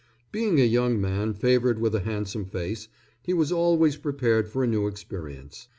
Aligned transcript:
Being 0.31 0.59
a 0.59 0.63
young 0.63 0.99
man 0.99 1.35
favored 1.35 1.77
with 1.77 1.93
a 1.93 1.99
handsome 1.99 2.45
face, 2.45 2.87
he 3.21 3.35
was 3.35 3.51
always 3.51 3.97
prepared 3.97 4.47
for 4.47 4.63
a 4.63 4.67
new 4.67 4.87
experience. 4.87 5.67